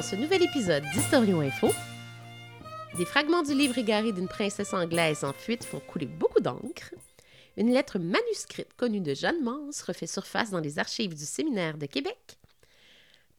[0.00, 1.68] Dans ce nouvel épisode d'Historion Info,
[2.96, 6.94] des fragments du livre égaré d'une princesse anglaise en fuite font couler beaucoup d'encre.
[7.58, 11.84] Une lettre manuscrite connue de Jeanne Mance refait surface dans les archives du séminaire de
[11.84, 12.38] Québec.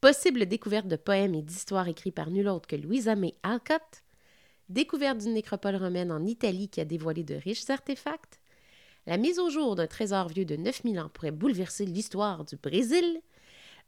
[0.01, 4.03] Possible découverte de poèmes et d'histoires écrits par nul autre que Louisa May Alcott.
[4.69, 8.39] Découverte d'une nécropole romaine en Italie qui a dévoilé de riches artefacts.
[9.07, 13.19] La mise au jour d'un trésor vieux de 9000 ans pourrait bouleverser l'histoire du Brésil.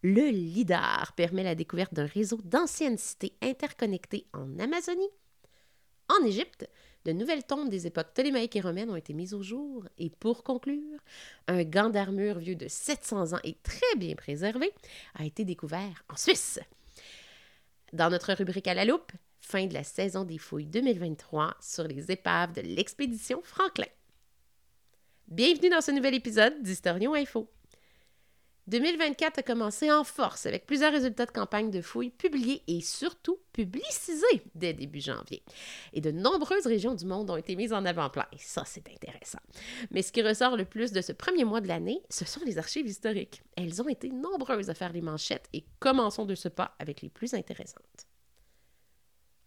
[0.06, 5.10] Le LIDAR permet la découverte d'un réseau d'anciennes cités interconnectées en Amazonie.
[6.10, 6.70] En Égypte,
[7.06, 9.86] de nouvelles tombes des époques ptolémaïques et romaines ont été mises au jour.
[9.98, 11.00] Et pour conclure,
[11.48, 14.74] un gant d'armure vieux de 700 ans et très bien préservé
[15.16, 16.60] a été découvert en Suisse.
[17.94, 22.12] Dans notre rubrique à la loupe, fin de la saison des fouilles 2023 sur les
[22.12, 23.88] épaves de l'expédition Franklin.
[25.30, 27.50] Bienvenue dans ce nouvel épisode d'Historion Info.
[28.68, 33.38] 2024 a commencé en force avec plusieurs résultats de campagne de fouilles publiés et surtout
[33.52, 35.44] publicisés dès début janvier.
[35.92, 38.24] Et de nombreuses régions du monde ont été mises en avant-plan.
[38.32, 39.40] Et ça, c'est intéressant.
[39.92, 42.58] Mais ce qui ressort le plus de ce premier mois de l'année, ce sont les
[42.58, 43.44] archives historiques.
[43.58, 47.10] Elles ont été nombreuses à faire les manchettes et commençons de ce pas avec les
[47.10, 48.08] plus intéressantes.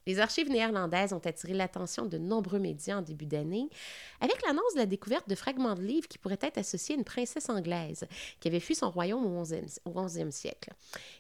[0.07, 3.69] Les archives néerlandaises ont attiré l'attention de nombreux médias en début d'année
[4.21, 7.05] avec l'annonce de la découverte de fragments de livres qui pourraient être associés à une
[7.05, 8.07] princesse anglaise
[8.39, 10.71] qui avait fui son royaume au 11e, siècle.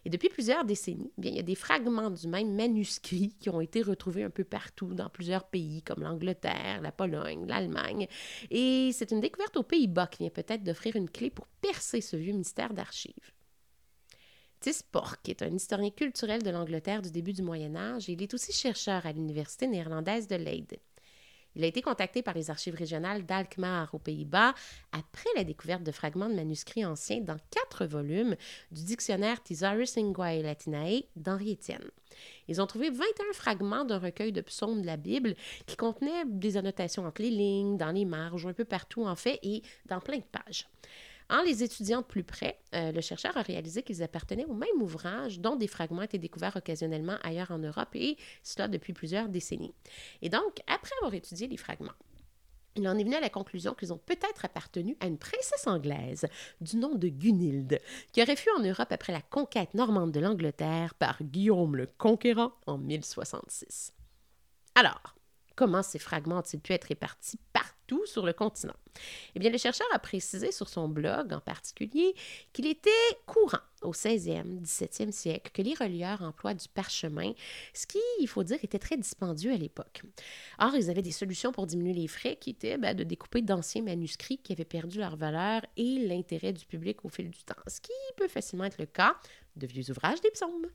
[0.05, 3.61] Et depuis plusieurs décennies, bien, il y a des fragments du même manuscrit qui ont
[3.61, 8.07] été retrouvés un peu partout dans plusieurs pays comme l'Angleterre, la Pologne, l'Allemagne.
[8.51, 12.17] Et c'est une découverte aux Pays-Bas qui vient peut-être d'offrir une clé pour percer ce
[12.17, 13.36] vieux mystère d'archives.
[14.91, 18.35] Pork est un historien culturel de l'Angleterre du début du Moyen Âge et il est
[18.35, 20.79] aussi chercheur à l'Université néerlandaise de Leyde.
[21.55, 24.55] Il a été contacté par les archives régionales d'Alkmaar aux Pays-Bas
[24.93, 28.37] après la découverte de fragments de manuscrits anciens dans quatre volumes
[28.73, 31.89] du dictionnaire Thesaurus Linguae Latinae d'Henri Étienne.
[32.49, 35.35] Ils ont trouvé 21 fragments d'un recueil de psaumes de la Bible
[35.67, 39.39] qui contenait des annotations entre les lignes, dans les marges, un peu partout en fait,
[39.43, 40.69] et dans plein de pages.
[41.29, 44.81] En les étudiant de plus près, euh, le chercheur a réalisé qu'ils appartenaient au même
[44.81, 49.75] ouvrage dont des fragments étaient découverts occasionnellement ailleurs en Europe et cela depuis plusieurs décennies.
[50.23, 51.95] Et donc, après avoir étudié les fragments,
[52.77, 56.27] il en est venu à la conclusion qu'ils ont peut-être appartenu à une princesse anglaise
[56.61, 57.81] du nom de Gunilde,
[58.13, 62.53] qui aurait fui en Europe après la conquête normande de l'Angleterre par Guillaume le Conquérant
[62.67, 63.93] en 1066.
[64.75, 65.17] Alors,
[65.57, 67.41] comment ces fragments ont-ils pu être répartis
[68.05, 68.75] sur le continent.
[69.35, 72.15] Eh bien, le chercheur a précisé sur son blog en particulier
[72.53, 72.91] qu'il était
[73.27, 77.33] courant au 16e, 17e siècle que les relieurs emploient du parchemin,
[77.75, 80.03] ce qui, il faut dire, était très dispendieux à l'époque.
[80.59, 83.83] Or, ils avaient des solutions pour diminuer les frais qui étaient ben, de découper d'anciens
[83.83, 87.81] manuscrits qui avaient perdu leur valeur et l'intérêt du public au fil du temps, ce
[87.81, 89.17] qui peut facilement être le cas
[89.57, 90.67] de vieux ouvrages des psaumes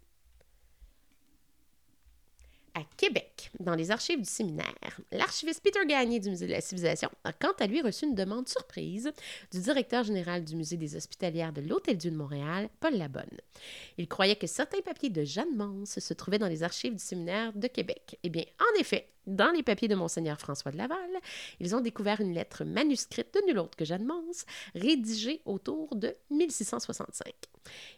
[2.73, 7.09] à Québec, dans les archives du séminaire, l'archiviste Peter Gagné du Musée de la Civilisation
[7.23, 9.11] a quant à lui reçu une demande surprise
[9.51, 13.39] du directeur général du Musée des Hospitalières de l'Hôtel-Dieu de Montréal, Paul Labonne.
[13.97, 17.51] Il croyait que certains papiers de Jeanne Mance se trouvaient dans les archives du séminaire
[17.53, 18.17] de Québec.
[18.23, 20.97] Eh bien, en effet, dans les papiers de Monseigneur François de Laval,
[21.59, 24.45] ils ont découvert une lettre manuscrite de nul autre que Jeanne Mance,
[24.75, 27.33] rédigée autour de 1665.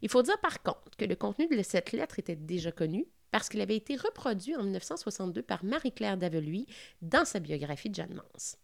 [0.02, 3.50] Il faut dire par contre que le contenu de cette lettre était déjà connu parce
[3.50, 6.68] qu'il avait été reproduit en 1962 par Marie-Claire Daveluy
[7.02, 8.58] dans sa biographie de Jeanne Mance.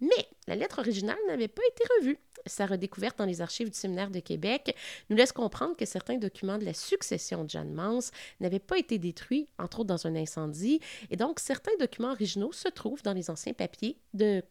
[0.00, 2.18] Mais la lettre originale n'avait pas été revue.
[2.46, 4.76] Sa redécouverte dans les archives du séminaire de Québec
[5.10, 8.96] nous laisse comprendre que certains documents de la succession de Jeanne Mance n'avaient pas été
[9.00, 10.78] détruits, entre autres dans un incendie,
[11.10, 13.96] et donc certains documents originaux se trouvent dans les anciens papiers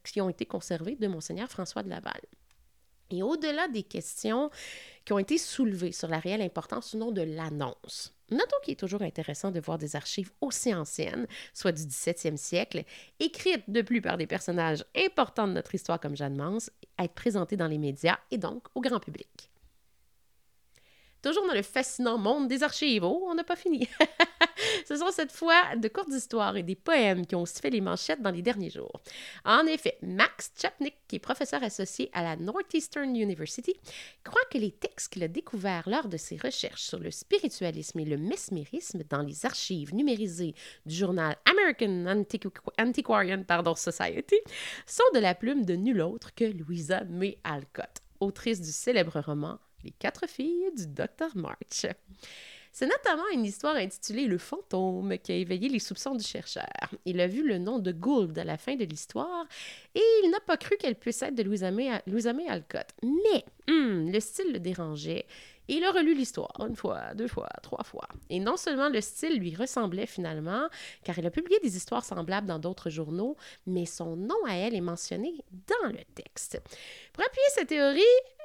[0.04, 2.20] qui ont été conservés de Monseigneur François de Laval.
[3.12, 4.50] Et au-delà des questions
[5.06, 8.80] qui ont été soulevées sur la réelle importance ou non de l'annonce, Notons qu'il est
[8.80, 12.86] toujours intéressant de voir des archives aussi anciennes, soit du 17e siècle,
[13.20, 17.58] écrites de plus par des personnages importants de notre histoire comme Jeanne Mance, être présentées
[17.58, 19.52] dans les médias et donc au grand public.
[21.22, 23.04] Toujours dans le fascinant monde des archives.
[23.04, 23.88] Oh, on n'a pas fini.
[24.88, 27.82] Ce sont cette fois de courtes histoires et des poèmes qui ont aussi fait les
[27.82, 29.02] manchettes dans les derniers jours.
[29.46, 33.76] En effet, Max Chapnick, qui est professeur associé à la Northeastern University,
[34.24, 38.06] croit que les textes qu'il a découverts lors de ses recherches sur le spiritualisme et
[38.06, 42.06] le mesmérisme dans les archives numérisées du journal American
[42.80, 43.44] Antiquarian
[43.76, 44.38] Society
[44.86, 49.60] sont de la plume de nul autre que Louisa May Alcott, autrice du célèbre roman
[49.84, 51.86] les quatre filles du docteur March.
[52.74, 56.66] C'est notamment une histoire intitulée Le fantôme qui a éveillé les soupçons du chercheur.
[57.06, 59.46] Il a vu le nom de Gould à la fin de l'histoire
[59.94, 62.88] et il n'a pas cru qu'elle puisse être de Louisa May, Alcott.
[63.04, 65.26] Mais hmm, le style le dérangeait
[65.74, 68.10] Il a relu l'histoire une fois, deux fois, trois fois.
[68.30, 70.68] Et non seulement le style lui ressemblait finalement,
[71.06, 74.76] car il a publié des histoires semblables dans d'autres journaux, mais son nom à elle
[74.76, 76.62] est mentionné dans le texte.
[77.14, 78.02] Pour appuyer cette théorie,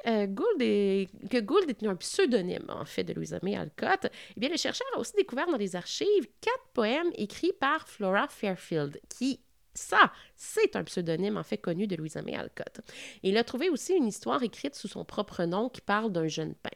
[0.06, 4.06] euh, Gould est, que Gould est un pseudonyme, en fait, de Louisa May Alcott,
[4.37, 8.29] eh bien, le chercheur a aussi découvert dans les archives quatre poèmes écrits par Flora
[8.29, 9.40] Fairfield, qui
[9.76, 12.81] ça, c'est un pseudonyme en fait connu de Louisa May Alcott.
[13.22, 16.55] il a trouvé aussi une histoire écrite sous son propre nom qui parle d'un jeune
[16.55, 16.75] peintre.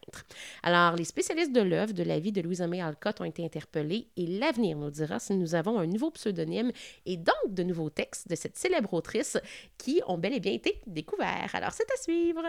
[0.63, 4.09] Alors, les spécialistes de l'œuvre de la vie de Louisa May Alcott ont été interpellés
[4.17, 6.73] et l'avenir nous dira si nous avons un nouveau pseudonyme
[7.07, 9.39] et donc de nouveaux textes de cette célèbre autrice
[9.79, 11.51] qui ont bel et bien été découverts.
[11.55, 12.43] Alors, c'est à suivre.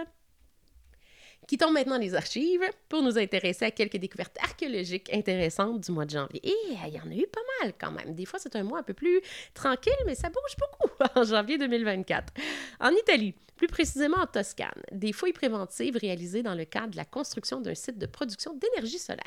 [1.47, 6.11] Quittons maintenant les archives pour nous intéresser à quelques découvertes archéologiques intéressantes du mois de
[6.11, 6.39] janvier.
[6.43, 8.13] Et il y en a eu pas mal quand même.
[8.13, 9.19] Des fois, c'est un mois un peu plus
[9.53, 12.31] tranquille, mais ça bouge beaucoup en janvier 2024.
[12.79, 17.05] En Italie, plus précisément en Toscane, des fouilles préventives réalisées dans le cadre de la
[17.05, 19.21] construction d'un site de production d'énergie solaire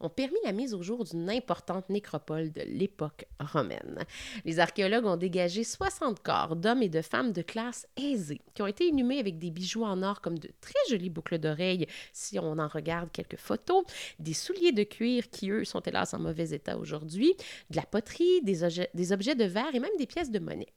[0.00, 4.04] ont permis la mise au jour d'une importante nécropole de l'époque romaine.
[4.44, 8.66] Les archéologues ont dégagé 60 corps d'hommes et de femmes de classe aisée qui ont
[8.66, 12.58] été inhumés avec des bijoux en or comme de très jolies boucles d'oreilles si on
[12.58, 13.84] en regarde quelques photos,
[14.18, 17.34] des souliers de cuir qui, eux, sont hélas en mauvais état aujourd'hui,
[17.70, 18.62] de la poterie, des
[18.94, 20.72] des objets de verre et même des pièces de monnaie.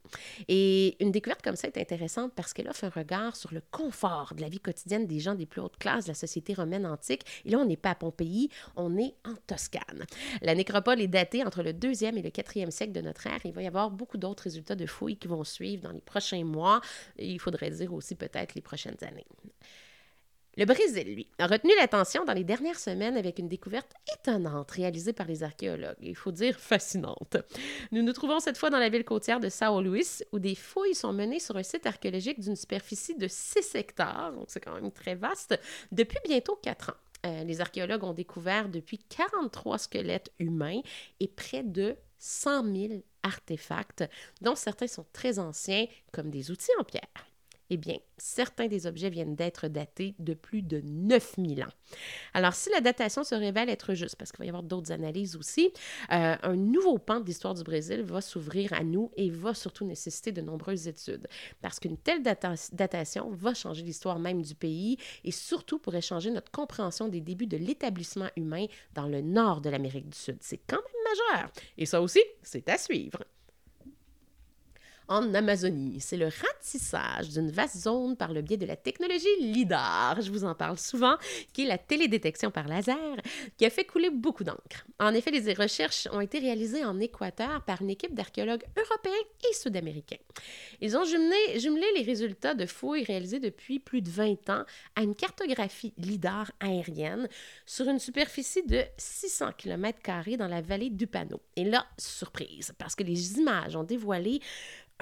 [0.48, 4.34] Et une découverte comme ça est intéressante parce qu'elle offre un regard sur le confort
[4.34, 7.22] de la vie quotidienne des gens des plus hautes classes de la société romaine antique.
[7.44, 10.06] Et là, on n'est pas à Pompéi, on est en Toscane.
[10.42, 13.40] La nécropole est datée entre le 2e et le 4e siècle de notre ère.
[13.44, 16.44] Il va y avoir beaucoup d'autres résultats de fouilles qui vont suivre dans les prochains
[16.44, 16.80] mois.
[17.18, 19.26] Il faudrait dire aussi peut-être les prochaines années.
[20.58, 25.12] Le Brésil, lui, a retenu l'attention dans les dernières semaines avec une découverte étonnante réalisée
[25.12, 27.36] par les archéologues, il faut dire fascinante.
[27.92, 30.94] Nous nous trouvons cette fois dans la ville côtière de Sao Luis, où des fouilles
[30.94, 34.90] sont menées sur un site archéologique d'une superficie de 6 hectares, donc c'est quand même
[34.90, 35.60] très vaste,
[35.92, 37.26] depuis bientôt 4 ans.
[37.26, 40.80] Euh, les archéologues ont découvert depuis 43 squelettes humains
[41.20, 44.04] et près de 100 000 artefacts,
[44.40, 47.26] dont certains sont très anciens, comme des outils en pierre.
[47.70, 51.72] Eh bien, certains des objets viennent d'être datés de plus de 9000 ans.
[52.34, 55.36] Alors, si la datation se révèle être juste, parce qu'il va y avoir d'autres analyses
[55.36, 55.72] aussi,
[56.12, 59.84] euh, un nouveau pan de l'histoire du Brésil va s'ouvrir à nous et va surtout
[59.84, 61.26] nécessiter de nombreuses études,
[61.60, 66.50] parce qu'une telle datation va changer l'histoire même du pays et surtout pourrait changer notre
[66.50, 70.38] compréhension des débuts de l'établissement humain dans le nord de l'Amérique du Sud.
[70.40, 71.50] C'est quand même majeur.
[71.78, 73.24] Et ça aussi, c'est à suivre
[75.08, 76.00] en Amazonie.
[76.00, 80.44] C'est le ratissage d'une vaste zone par le biais de la technologie LIDAR, je vous
[80.44, 81.16] en parle souvent,
[81.52, 82.96] qui est la télédétection par laser,
[83.56, 84.86] qui a fait couler beaucoup d'encre.
[84.98, 89.12] En effet, les recherches ont été réalisées en Équateur par une équipe d'archéologues européens
[89.48, 90.16] et sud-américains.
[90.80, 94.64] Ils ont jumelé, les résultats de fouilles réalisées depuis plus de 20 ans
[94.94, 97.28] à une cartographie LIDAR aérienne
[97.64, 100.00] sur une superficie de 600 km
[100.38, 101.40] dans la vallée du Panneau.
[101.56, 104.40] Et là, surprise, parce que les images ont dévoilé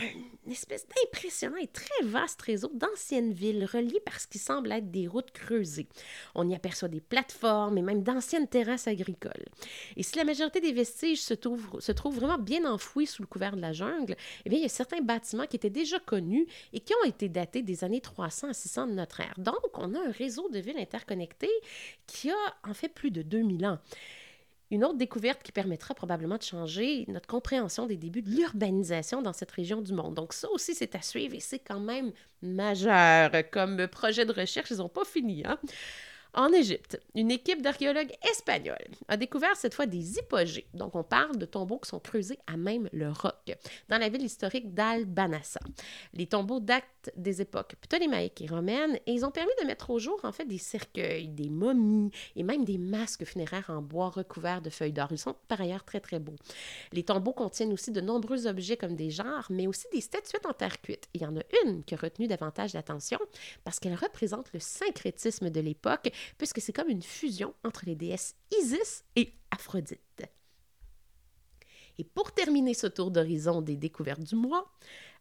[0.01, 4.91] une espèce d'impressionnant et très vaste réseau d'anciennes villes reliées par ce qui semble être
[4.91, 5.89] des routes creusées.
[6.35, 9.45] On y aperçoit des plateformes et même d'anciennes terrasses agricoles.
[9.97, 13.57] Et si la majorité des vestiges se trouvent, se vraiment bien enfouis sous le couvert
[13.57, 16.81] de la jungle, eh bien, il y a certains bâtiments qui étaient déjà connus et
[16.81, 19.35] qui ont été datés des années 300 à 600 de notre ère.
[19.39, 21.49] Donc, on a un réseau de villes interconnectées
[22.07, 23.79] qui a en fait plus de 2000 ans.
[24.71, 29.33] Une autre découverte qui permettra probablement de changer notre compréhension des débuts de l'urbanisation dans
[29.33, 30.15] cette région du monde.
[30.15, 34.71] Donc ça aussi, c'est à suivre et c'est quand même majeur comme projet de recherche.
[34.71, 35.43] Ils n'ont pas fini.
[35.45, 35.59] Hein?
[36.37, 38.77] En Égypte, une équipe d'archéologues espagnols
[39.07, 40.67] a découvert cette fois des hypogées.
[40.75, 43.57] Donc, on parle de tombeaux qui sont creusés à même le roc,
[43.89, 45.61] dans la ville historique d'Al-Banassa.
[46.13, 50.01] Les tombeaux datent des époques ptolémaïques et romaines et ils ont permis de mettre au
[50.01, 54.63] jour, en fait, des cercueils, des momies et même des masques funéraires en bois recouverts
[54.63, 55.09] de feuilles d'or.
[55.13, 56.37] Ils sont par ailleurs très, très beaux.
[56.93, 60.53] Les tombeaux contiennent aussi de nombreux objets comme des genres, mais aussi des statuettes en
[60.53, 61.09] terre cuite.
[61.15, 63.19] Il y en a une qui a retenu davantage d'attention
[63.63, 68.37] parce qu'elle représente le syncrétisme de l'époque puisque c'est comme une fusion entre les déesses
[68.61, 70.01] Isis et Aphrodite.
[71.99, 74.73] Et pour terminer ce tour d'horizon des découvertes du mois,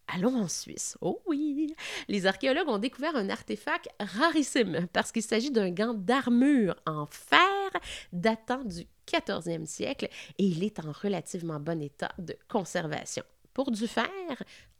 [0.08, 0.98] allons en Suisse.
[1.00, 1.74] Oh oui!
[2.08, 7.70] Les archéologues ont découvert un artefact rarissime parce qu'il s'agit d'un gant d'armure en fer
[8.12, 10.08] datant du 14e siècle
[10.38, 14.08] et il est en relativement bon état de conservation pour du fer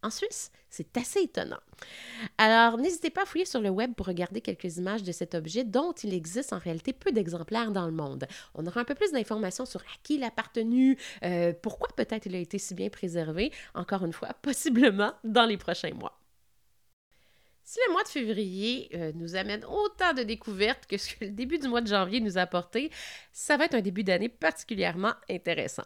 [0.02, 0.50] en Suisse.
[0.68, 1.60] C'est assez étonnant.
[2.36, 5.64] Alors, n'hésitez pas à fouiller sur le web pour regarder quelques images de cet objet
[5.64, 8.26] dont il existe en réalité peu d'exemplaires dans le monde.
[8.54, 12.26] On aura un peu plus d'informations sur à qui il a appartenu, euh, pourquoi peut-être
[12.26, 16.20] il a été si bien préservé, encore une fois, possiblement dans les prochains mois.
[17.66, 21.30] Si le mois de février euh, nous amène autant de découvertes que ce que le
[21.30, 22.90] début du mois de janvier nous a apporté,
[23.32, 25.84] ça va être un début d'année particulièrement intéressant.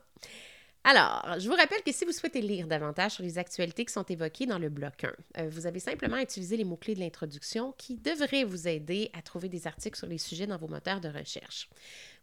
[0.84, 4.04] Alors, je vous rappelle que si vous souhaitez lire davantage sur les actualités qui sont
[4.04, 7.72] évoquées dans le bloc 1, euh, vous avez simplement à utiliser les mots-clés de l'introduction
[7.76, 11.08] qui devraient vous aider à trouver des articles sur les sujets dans vos moteurs de
[11.08, 11.68] recherche.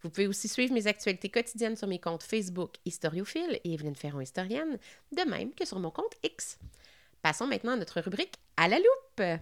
[0.01, 4.21] Vous pouvez aussi suivre mes actualités quotidiennes sur mes comptes Facebook Historiophile et Evelyne Ferron
[4.21, 4.79] Historienne,
[5.11, 6.57] de même que sur mon compte X.
[7.21, 9.41] Passons maintenant à notre rubrique à la loupe.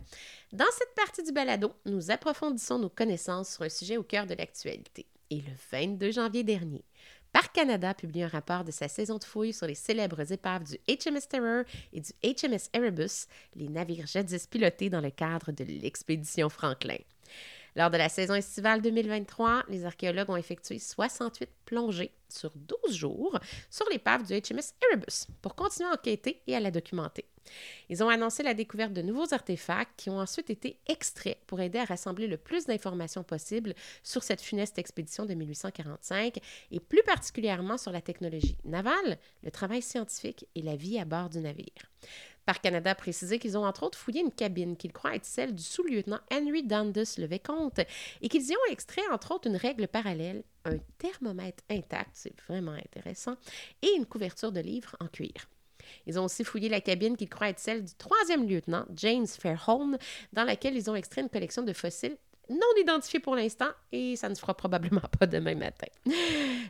[0.54, 4.34] Dans cette partie du balado, nous approfondissons nos connaissances sur un sujet au cœur de
[4.34, 5.06] l'actualité.
[5.30, 6.86] Et le 22 janvier dernier,
[7.34, 10.66] Parc Canada a publié un rapport de sa saison de fouilles sur les célèbres épaves
[10.66, 13.26] du HMS Terror et du HMS Erebus,
[13.56, 17.00] les navires jadis pilotés dans le cadre de l'expédition Franklin.
[17.76, 23.40] Lors de la saison estivale 2023, les archéologues ont effectué 68 plongées sur 12 jours
[23.72, 27.26] sur l'épave du HMS Erebus pour continuer à enquêter et à la documenter.
[27.90, 31.80] Ils ont annoncé la découverte de nouveaux artefacts qui ont ensuite été extraits pour aider
[31.80, 33.74] à rassembler le plus d'informations possible
[34.04, 36.40] sur cette funeste expédition de 1845
[36.72, 41.30] et plus particulièrement sur la technologie navale, le travail scientifique et la vie à bord
[41.30, 41.92] du navire.
[42.46, 45.56] Par Canada a précisé qu'ils ont entre autres fouillé une cabine qu'ils croient être celle
[45.56, 47.80] du sous-lieutenant Henry Dundas le Vicomte
[48.22, 52.74] et qu'ils y ont extrait entre autres une règle parallèle, un thermomètre intact, c'est vraiment
[52.74, 53.36] intéressant,
[53.82, 55.48] et une couverture de livres en cuir.
[56.06, 59.98] Ils ont aussi fouillé la cabine qu'ils croient être celle du troisième lieutenant, James Fairholm,
[60.34, 62.18] dans laquelle ils ont extrait une collection de fossiles
[62.50, 65.88] non identifiés pour l'instant et ça ne se fera probablement pas demain matin.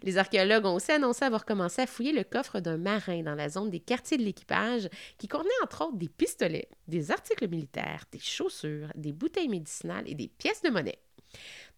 [0.04, 3.50] Les archéologues ont aussi annoncé avoir commencé à fouiller le coffre d'un marin dans la
[3.50, 8.20] zone des quartiers de l'équipage qui contenait entre autres des pistolets, des articles militaires, des
[8.20, 11.00] chaussures, des bouteilles médicinales et des pièces de monnaie.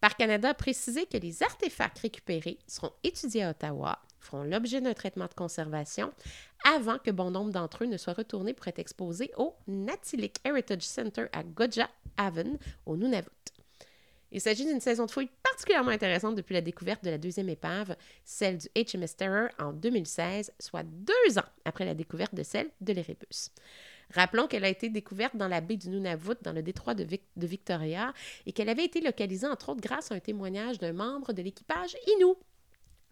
[0.02, 4.94] Par Canada a précisé que les artefacts récupérés seront étudiés à Ottawa, feront l'objet d'un
[4.94, 6.12] traitement de conservation
[6.66, 10.82] avant que bon nombre d'entre eux ne soient retournés pour être exposés au Natilic Heritage
[10.84, 13.30] Center à Goja Haven, au Nunavut.
[14.32, 17.96] Il s'agit d'une saison de fouilles particulièrement intéressante depuis la découverte de la deuxième épave,
[18.26, 22.92] celle du HMS Terror en 2016, soit deux ans après la découverte de celle de
[22.92, 23.52] l'Erebus.
[24.14, 27.48] Rappelons qu'elle a été découverte dans la baie du Nunavut, dans le détroit de, de
[27.48, 28.14] Victoria,
[28.46, 31.96] et qu'elle avait été localisée entre autres grâce à un témoignage d'un membre de l'équipage
[32.18, 32.36] Inou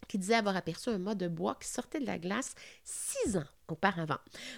[0.08, 3.48] qui disait avoir aperçu un mât de bois qui sortait de la glace six ans
[3.68, 4.18] auparavant.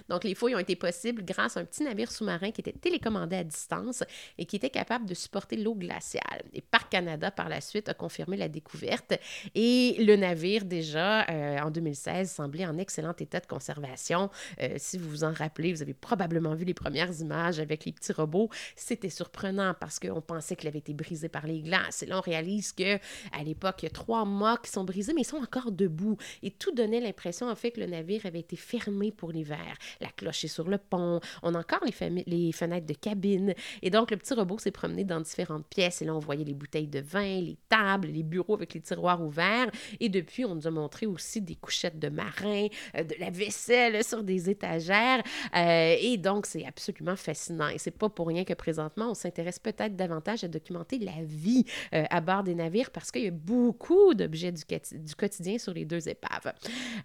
[0.09, 3.35] Donc, les fouilles ont été possibles grâce à un petit navire sous-marin qui était télécommandé
[3.35, 4.03] à distance
[4.37, 6.43] et qui était capable de supporter l'eau glaciale.
[6.53, 9.13] Et Parc Canada, par la suite, a confirmé la découverte
[9.53, 14.29] et le navire, déjà euh, en 2016, semblait en excellent état de conservation.
[14.61, 17.91] Euh, si vous vous en rappelez, vous avez probablement vu les premières images avec les
[17.91, 18.49] petits robots.
[18.75, 22.03] C'était surprenant parce qu'on pensait qu'il avait été brisé par les glaces.
[22.03, 22.95] Et là, on réalise que
[23.31, 26.17] à l'époque, il y a trois mâts qui sont brisés, mais ils sont encore debout.
[26.43, 29.77] Et tout donnait l'impression, en fait, que le navire avait été fermé pour l'hiver.
[30.01, 31.19] La cloche est sur le pont.
[31.43, 33.53] On a encore les, fenêtres de cabine.
[33.81, 36.01] Et donc, le petit robot s'est promené dans différentes pièces.
[36.01, 39.21] Et là, on voyait les bouteilles de vin, les tables, les bureaux avec les tiroirs
[39.21, 39.69] ouverts.
[39.99, 44.03] Et depuis, on nous a montré aussi des couchettes de marins, euh, de la vaisselle
[44.03, 45.23] sur des étagères.
[45.55, 47.69] Euh, et donc, c'est absolument fascinant.
[47.69, 51.65] Et c'est pas pour rien que présentement, on s'intéresse peut-être davantage à documenter la vie
[51.93, 55.85] euh, à bord des navires parce qu'il y a beaucoup d'objets du quotidien sur les
[55.85, 56.53] deux épaves.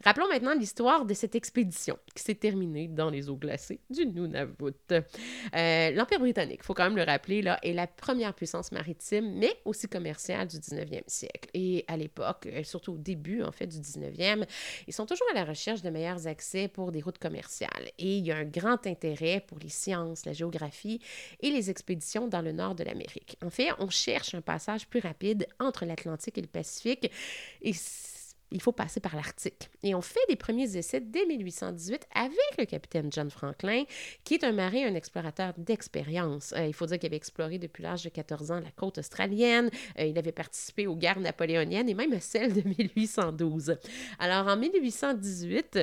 [0.04, 1.79] Rappelons maintenant l'histoire de cette expédition
[2.14, 4.74] qui s'est terminée dans les eaux glacées du Nunavut.
[4.90, 9.34] Euh, L'Empire britannique, il faut quand même le rappeler, là, est la première puissance maritime,
[9.36, 11.48] mais aussi commerciale du 19e siècle.
[11.54, 14.44] Et à l'époque, euh, surtout au début, en fait, du 19e,
[14.86, 17.90] ils sont toujours à la recherche de meilleurs accès pour des routes commerciales.
[17.98, 21.00] Et il y a un grand intérêt pour les sciences, la géographie
[21.40, 23.36] et les expéditions dans le nord de l'Amérique.
[23.44, 27.10] En fait, on cherche un passage plus rapide entre l'Atlantique et le Pacifique.
[27.62, 27.72] Et
[28.50, 29.70] il faut passer par l'Arctique.
[29.82, 33.84] Et on fait des premiers essais dès 1818 avec le capitaine John Franklin,
[34.24, 36.52] qui est un marin, un explorateur d'expérience.
[36.56, 39.70] Euh, il faut dire qu'il avait exploré depuis l'âge de 14 ans la côte australienne,
[39.98, 43.76] euh, il avait participé aux guerres napoléoniennes et même à celle de 1812.
[44.18, 45.78] Alors en 1818,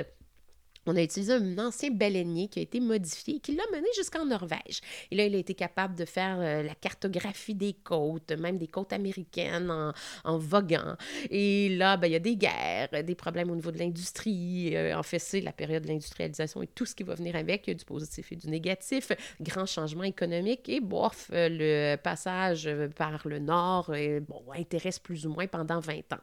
[0.87, 4.25] on a utilisé un ancien baleinier qui a été modifié et qui l'a mené jusqu'en
[4.25, 4.81] Norvège.
[5.11, 8.67] Et là, il a été capable de faire euh, la cartographie des côtes, même des
[8.67, 10.95] côtes américaines en, en voguant.
[11.29, 14.75] Et là, ben, il y a des guerres, des problèmes au niveau de l'industrie.
[14.75, 17.67] Euh, en fait, c'est la période de l'industrialisation et tout ce qui va venir avec.
[17.67, 19.11] Y du positif et du négatif.
[19.41, 23.91] Grand changement économique et bof, euh, le passage par le nord
[24.27, 26.19] bon, intéresse plus ou moins pendant 20 ans.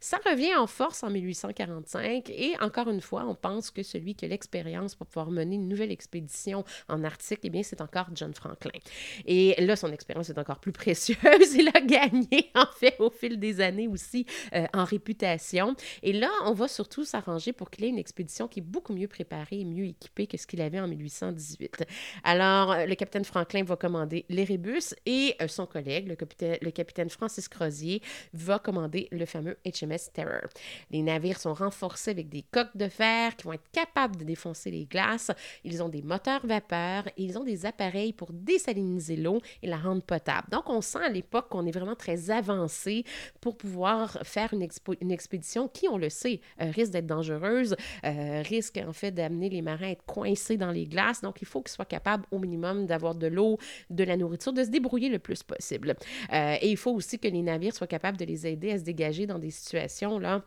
[0.00, 4.14] Ça revient en force en 1845 et encore une fois, on pense que celui celui
[4.14, 8.06] qui a l'expérience pour pouvoir mener une nouvelle expédition en Arctique, eh bien, c'est encore
[8.14, 8.78] John Franklin.
[9.24, 11.16] Et là, son expérience est encore plus précieuse.
[11.54, 15.74] Il a gagné, en fait, au fil des années aussi euh, en réputation.
[16.02, 19.08] Et là, on va surtout s'arranger pour qu'il ait une expédition qui est beaucoup mieux
[19.08, 21.84] préparée et mieux équipée que ce qu'il avait en 1818.
[22.24, 26.70] Alors, euh, le capitaine Franklin va commander l'Erebus et euh, son collègue, le capitaine, le
[26.70, 28.02] capitaine Francis Crozier,
[28.34, 30.48] va commander le fameux HMS Terror.
[30.90, 34.70] Les navires sont renforcés avec des coques de fer qui vont être capables de défoncer
[34.70, 35.30] les glaces.
[35.62, 39.76] Ils ont des moteurs vapeur et ils ont des appareils pour désaliniser l'eau et la
[39.76, 40.48] rendre potable.
[40.50, 43.04] Donc, on sent à l'époque qu'on est vraiment très avancé
[43.40, 44.66] pour pouvoir faire une,
[45.00, 49.48] une expédition qui, on le sait, euh, risque d'être dangereuse, euh, risque en fait d'amener
[49.48, 51.20] les marins à être coincés dans les glaces.
[51.20, 53.58] Donc, il faut qu'ils soient capables au minimum d'avoir de l'eau,
[53.90, 55.94] de la nourriture, de se débrouiller le plus possible.
[56.32, 58.84] Euh, et il faut aussi que les navires soient capables de les aider à se
[58.84, 60.42] dégager dans des situations là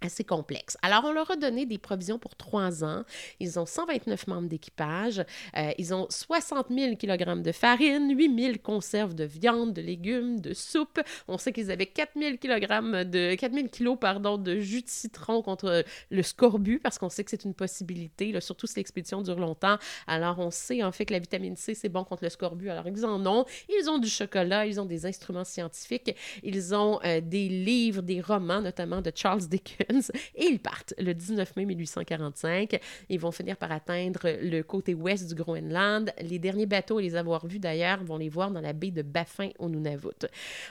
[0.00, 0.76] assez complexe.
[0.82, 3.04] Alors, on leur a donné des provisions pour trois ans.
[3.40, 5.24] Ils ont 129 membres d'équipage.
[5.56, 10.40] Euh, ils ont 60 000 kg de farine, 8 000 conserves de viande, de légumes,
[10.40, 11.00] de soupe.
[11.26, 14.88] On sait qu'ils avaient 4 000 kg de 4 000 kilos, pardon, de jus de
[14.88, 19.22] citron contre le scorbut parce qu'on sait que c'est une possibilité, là, surtout si l'expédition
[19.22, 19.78] dure longtemps.
[20.06, 22.70] Alors, on sait en fait que la vitamine C, c'est bon contre le scorbut.
[22.70, 23.44] Alors, ils en ont.
[23.68, 28.20] Ils ont du chocolat, ils ont des instruments scientifiques, ils ont euh, des livres, des
[28.20, 29.87] romans, notamment de Charles Dickens
[30.34, 32.80] et ils partent le 19 mai 1845.
[33.08, 36.12] Ils vont finir par atteindre le côté ouest du Groenland.
[36.20, 39.50] Les derniers bateaux, les avoir vus d'ailleurs, vont les voir dans la baie de Baffin
[39.58, 40.26] au Nunavut.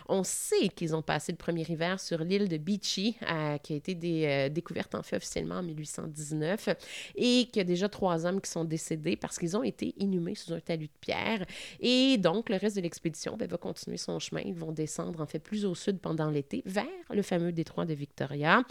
[0.08, 3.76] On sait qu'ils ont passé le premier hiver sur l'île de Beachy, euh, qui a
[3.76, 3.98] été
[4.28, 6.70] euh, découverte en fait officiellement en 1819,
[7.16, 10.36] et qu'il y a déjà trois hommes qui sont décédés parce qu'ils ont été inhumés
[10.36, 11.46] sous un talus de pierre.
[11.80, 14.42] Et donc, le reste de l'expédition ben, va continuer son chemin.
[14.42, 17.94] Ils vont descendre en fait plus au sud pendant l'été, vers le fameux détroit de
[17.94, 18.64] Victoria.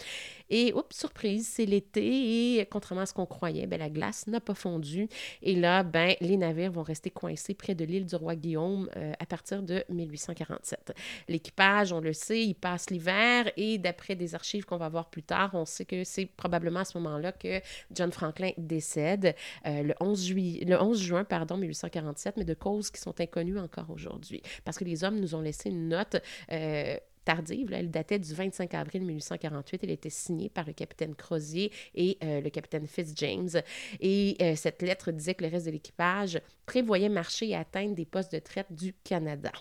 [0.50, 4.40] Et, oups, surprise, c'est l'été et contrairement à ce qu'on croyait, ben, la glace n'a
[4.40, 5.08] pas fondu.
[5.42, 9.12] Et là, ben, les navires vont rester coincés près de l'île du roi Guillaume euh,
[9.18, 10.94] à partir de 1847.
[11.28, 15.22] L'équipage, on le sait, il passe l'hiver et d'après des archives qu'on va voir plus
[15.22, 17.60] tard, on sait que c'est probablement à ce moment-là que
[17.92, 19.34] John Franklin décède
[19.66, 23.58] euh, le, 11 juillet, le 11 juin pardon, 1847, mais de causes qui sont inconnues
[23.58, 24.42] encore aujourd'hui.
[24.64, 26.16] Parce que les hommes nous ont laissé une note.
[26.52, 27.72] Euh, tardive.
[27.74, 29.84] Elle datait du 25 avril 1848.
[29.84, 33.60] Elle était signée par le capitaine Crozier et euh, le capitaine Fitzjames.
[34.00, 38.06] Et euh, cette lettre disait que le reste de l'équipage prévoyait marcher et atteindre des
[38.06, 39.52] postes de traite du Canada.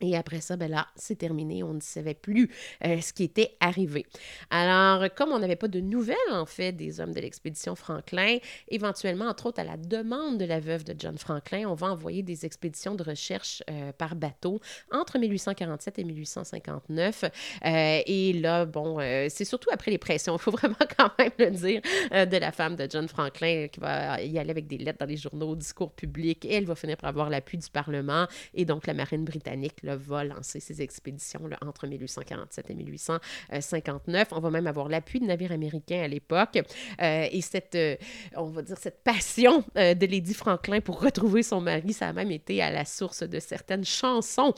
[0.00, 1.62] Et après ça, ben là, c'est terminé.
[1.62, 2.50] On ne savait plus
[2.84, 4.06] euh, ce qui était arrivé.
[4.50, 9.26] Alors, comme on n'avait pas de nouvelles, en fait, des hommes de l'expédition Franklin, éventuellement,
[9.26, 12.44] entre autres à la demande de la veuve de John Franklin, on va envoyer des
[12.44, 14.60] expéditions de recherche euh, par bateau
[14.92, 17.24] entre 1847 et 1859.
[17.24, 21.50] Euh, et là, bon, c'est surtout après les pressions, il faut vraiment quand même le
[21.50, 21.80] dire,
[22.10, 25.16] de la femme de John Franklin qui va y aller avec des lettres dans les
[25.16, 28.94] journaux, discours publics, et elle va finir par avoir l'appui du Parlement et donc la
[28.94, 34.28] marine britannique va lancer ses expéditions là, entre 1847 et 1859.
[34.32, 36.58] On va même avoir l'appui de navires américains à l'époque.
[37.00, 37.96] Euh, et cette, euh,
[38.36, 42.12] on va dire, cette passion euh, de Lady Franklin pour retrouver son mari, ça a
[42.12, 44.54] même été à la source de certaines chansons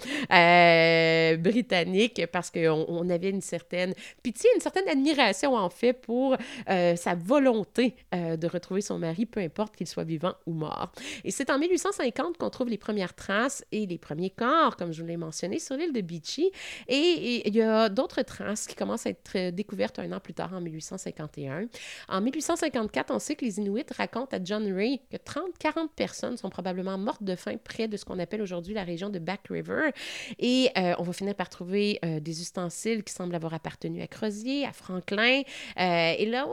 [1.39, 6.37] britanniques parce qu'on on avait une certaine pitié, une certaine admiration en fait pour
[6.67, 10.93] sa volonté de retrouver son mari, peu importe qu'il soit vivant ou mort.
[11.25, 15.03] Et c'est en 1850 qu'on trouve les premières traces et les premiers corps, comme je
[15.03, 16.51] vous l'ai mentionné, sur l'île de Beachy.
[16.89, 20.35] Et, il y a d'autres traces qui commencent à être euh, découvertes un an plus
[20.35, 21.67] tard, en 1851.
[22.09, 26.51] En 1854, on sait que les Inuits racontent à John Ray que 30-40 personnes sont
[26.51, 29.91] probablement mortes de faim près de ce qu'on appelle aujourd'hui la région de Back River.
[30.39, 34.07] Et euh, on va finir par trouver euh, des ustensiles qui semblent avoir appartenu à
[34.07, 35.43] Crozier, à Franklin.
[35.77, 36.47] et là,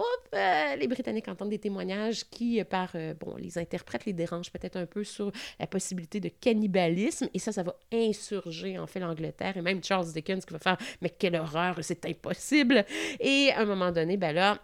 [0.78, 5.04] les Britanniques entendent des témoignages qui, par, bon, les interprètes les dérangent peut-être un peu
[5.04, 7.30] sur la possibilité de cannibalisme.
[7.34, 10.78] Et ça, ça va insurger en fait l'Angleterre et même Charles Dickens qui va faire
[11.02, 12.86] mais quelle horreur, c'est impossible.
[13.20, 14.60] Et à un moment donné, ben là,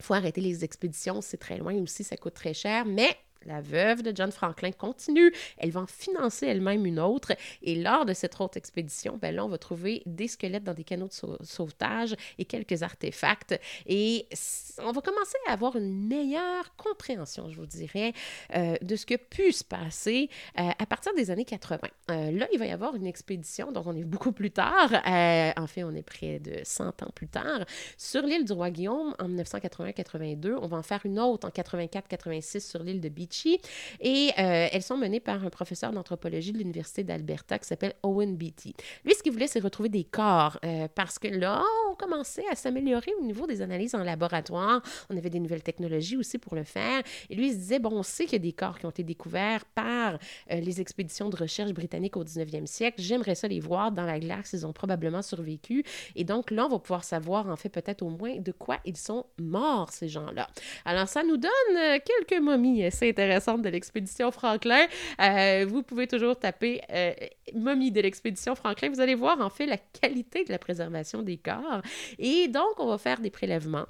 [0.00, 4.02] faut arrêter les expéditions, c'est très loin aussi, ça coûte très cher, mais la veuve
[4.02, 5.32] de John Franklin continue.
[5.58, 7.32] Elle va en financer elle-même une autre.
[7.62, 10.84] Et lors de cette autre expédition, ben là, on va trouver des squelettes dans des
[10.84, 13.58] canaux de sauvetage et quelques artefacts.
[13.86, 14.26] Et
[14.82, 18.12] on va commencer à avoir une meilleure compréhension, je vous dirais,
[18.54, 20.28] euh, de ce que pu se passer
[20.58, 21.78] euh, à partir des années 80.
[22.10, 24.92] Euh, là, il va y avoir une expédition, donc on est beaucoup plus tard.
[24.94, 27.64] en fait, on est près de 100 ans plus tard.
[27.96, 32.60] Sur l'île du Roi Guillaume, en 1980-82, on va en faire une autre en 84-86
[32.60, 33.33] sur l'île de Beach
[34.00, 38.74] Et elles sont menées par un professeur d'anthropologie de l'Université d'Alberta qui s'appelle Owen Beatty.
[39.04, 40.58] Lui, ce qu'il voulait, c'est retrouver des corps
[40.94, 44.82] parce que là, on commençait à s'améliorer au niveau des analyses en laboratoire.
[45.10, 47.02] On avait des nouvelles technologies aussi pour le faire.
[47.30, 48.90] Et lui, il se disait, bon, on sait qu'il y a des corps qui ont
[48.90, 50.18] été découverts par
[50.50, 53.00] les expéditions de recherche britanniques au 19e siècle.
[53.00, 54.52] J'aimerais ça les voir dans la glace.
[54.52, 55.84] Ils ont probablement survécu.
[56.16, 58.96] Et donc là, on va pouvoir savoir, en fait, peut-être au moins de quoi ils
[58.96, 60.48] sont morts, ces gens-là.
[60.84, 64.86] Alors, ça nous donne euh, quelques momies assez de l'expédition Franklin.
[65.20, 67.12] Euh, vous pouvez toujours taper euh,
[67.54, 68.90] momie de l'expédition Franklin.
[68.90, 71.82] Vous allez voir, en fait, la qualité de la préservation des corps.
[72.18, 73.86] Et donc, on va faire des prélèvements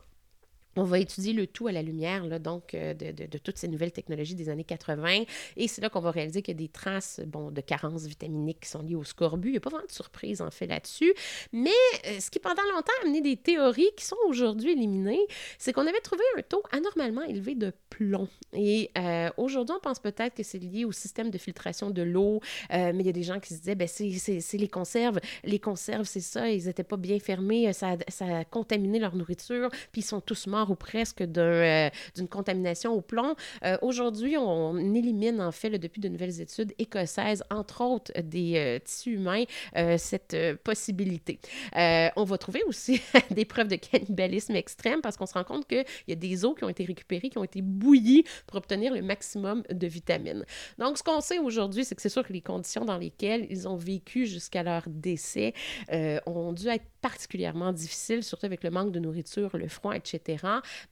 [0.76, 3.92] on va étudier le tout à la lumière, donc, euh, de, de, toutes ces nouvelles
[3.92, 5.24] technologies des années 80.
[5.56, 8.60] Et c'est là qu'on va réaliser qu'il y a des traces bon, de carences vitaminiques
[8.60, 9.48] qui sont liées au scorbut.
[9.48, 11.14] Il n'y a pas vraiment de surprise, en fait, là-dessus.
[11.52, 11.70] Mais
[12.06, 15.26] euh, ce qui, pendant longtemps, a amené des théories qui sont aujourd'hui éliminées,
[15.58, 18.28] c'est qu'on avait trouvé un taux anormalement élevé de plomb.
[18.52, 22.40] Et euh, aujourd'hui, on pense peut-être que c'est lié au système de filtration de l'eau,
[22.70, 25.20] mais il y a des gens qui se disaient, ben, c'est les conserves.
[25.44, 29.68] Les conserves, c'est ça, ils n'étaient pas bien fermés, ça, ça a contaminé leur nourriture,
[29.92, 33.34] puis ils sont tous morts ou presque euh, d'une contamination au plomb.
[33.64, 38.78] Euh, aujourd'hui, on élimine en fait, depuis de nouvelles études écossaises, entre autres des euh,
[38.78, 39.44] tissus humains,
[39.98, 41.38] cette possibilité.
[41.74, 43.00] on va trouver aussi
[43.30, 46.54] des preuves de cannibalisme extrême parce qu'on se rend compte qu'il y a des os
[46.56, 50.44] qui ont été récupérés, qui ont été bouillis pour obtenir le maximum de vitamines.
[50.78, 53.68] Donc, ce qu'on sait aujourd'hui, c'est que c'est sûr que les conditions dans lesquelles ils
[53.68, 55.54] ont vécu jusqu'à leur décès
[56.26, 60.38] ont dû être particulièrement difficiles, surtout avec le manque de nourriture, le froid, etc.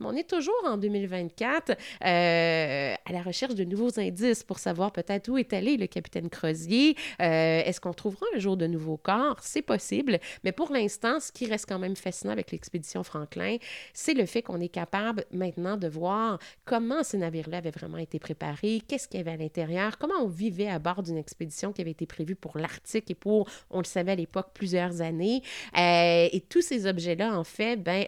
[0.01, 4.93] Mais on est toujours en 2024 euh, à la recherche de nouveaux indices pour savoir
[4.93, 6.97] peut-être où est allé le capitaine Crozier.
[7.21, 9.37] Euh, est-ce qu'on trouvera un jour de nouveaux corps?
[9.41, 10.19] C'est possible.
[10.45, 13.57] Mais pour l'instant, ce qui reste quand même fascinant avec l'expédition Franklin,
[13.93, 18.19] c'est le fait qu'on est capable maintenant de voir comment ces navires-là avaient vraiment été
[18.19, 21.81] préparés, qu'est-ce qu'il y avait à l'intérieur, comment on vivait à bord d'une expédition qui
[21.81, 25.43] avait été prévue pour l'Arctique et pour, on le savait à l'époque, plusieurs années.
[25.77, 28.07] Euh, et tous ces objets-là, en fait, ben,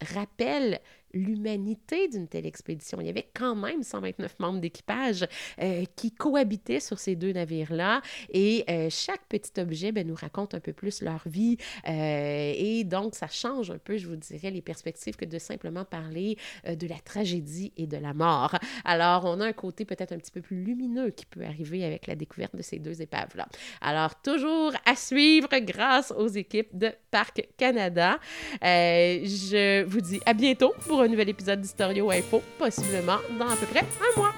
[0.00, 0.80] rappellent
[1.16, 3.00] l'humanité d'une telle expédition.
[3.00, 5.26] Il y avait quand même 129 membres d'équipage
[5.60, 10.54] euh, qui cohabitaient sur ces deux navires-là et euh, chaque petit objet ben, nous raconte
[10.54, 11.56] un peu plus leur vie
[11.88, 15.84] euh, et donc ça change un peu, je vous dirais, les perspectives que de simplement
[15.84, 16.36] parler
[16.68, 18.54] de la tragédie et de la mort.
[18.84, 22.06] Alors, on a un côté peut-être un petit peu plus lumineux qui peut arriver avec
[22.06, 23.48] la découverte de ces deux épaves-là.
[23.80, 28.18] Alors, toujours à suivre grâce aux équipes de Parc Canada.
[28.62, 33.80] je vous dis à bientôt pour nouvel épisode d'Historio Info, possiblement dans à peu près
[33.80, 34.32] un mois.